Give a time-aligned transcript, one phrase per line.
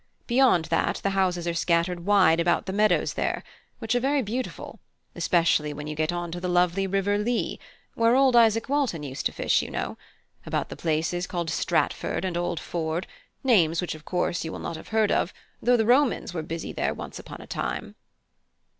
[0.25, 3.43] Beyond that the houses are scattered wide about the meadows there,
[3.77, 4.79] which are very beautiful,
[5.13, 7.59] especially when you get on to the lovely river Lea
[7.93, 9.99] (where old Isaak Walton used to fish, you know)
[10.43, 13.05] about the places called Stratford and Old Ford,
[13.43, 16.73] names which of course you will not have heard of, though the Romans were busy
[16.73, 17.93] there once upon a time."